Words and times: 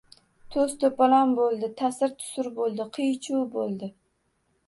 To‘s-to‘polon 0.53 1.33
bo‘ldi. 1.39 1.67
Tasir-tusur 1.81 2.49
bo‘ldi. 2.57 2.87
Qiy-chuv 2.97 3.43
bo‘ldi. 3.59 3.91